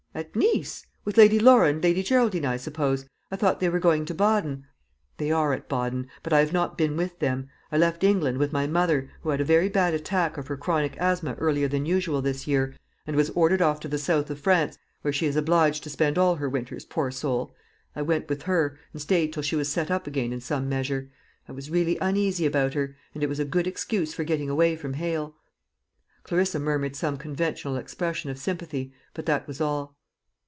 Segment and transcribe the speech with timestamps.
[0.13, 0.85] "At Nice!
[1.05, 4.65] with Lady Laura and Lady Geraldine, I suppose, I thought they were going to Baden."
[5.15, 7.47] "They are at Baden; but I have not been with them.
[7.71, 10.97] I left England with my mother, who had a very bad attack of her chronic
[10.97, 12.75] asthma earlier than usual this year,
[13.07, 16.17] and was ordered off to the South of France, where she is obliged to spend
[16.17, 17.55] all her winters, poor soul.
[17.95, 21.09] I went with her, and stayed till she was set up again in some measure.
[21.47, 24.75] I was really uneasy about her; and it was a good excuse for getting away
[24.75, 25.37] from Hale."
[26.23, 29.95] Clarissa murmured some conventional expression of sympathy, but that was all.